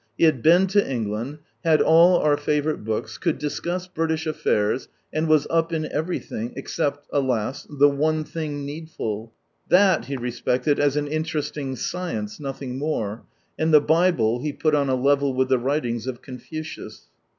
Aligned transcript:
He 0.17 0.23
had 0.23 0.41
been 0.41 0.65
to 0.65 0.91
England, 0.91 1.37
had 1.63 1.79
all 1.79 2.17
our 2.17 2.35
favourite 2.35 2.83
books,' 2.83 3.19
could 3.19 3.37
discuss 3.37 3.85
British 3.85 4.25
affairs, 4.25 4.87
and 5.13 5.27
was 5.27 5.45
up 5.51 5.71
in 5.71 5.85
everything, 5.91 6.53
except, 6.55 7.05
alas, 7.13 7.67
the 7.69 7.87
one 7.87 8.23
thing 8.23 8.65
needful 8.65 9.31
That 9.69 10.05
he 10.05 10.17
respected 10.17 10.79
as 10.79 10.95
an 10.95 11.05
interesting 11.07 11.75
science, 11.75 12.39
nothing 12.39 12.79
more, 12.79 13.25
and 13.59 13.71
the 13.71 13.79
Bible 13.79 14.39
he 14.41 14.51
put 14.51 14.73
on 14.73 14.89
a 14.89 14.95
level 14.95 15.35
with 15.35 15.49
the 15.49 15.59
writings 15.59 16.07
of 16.07 16.23
Confucius. 16.23 17.05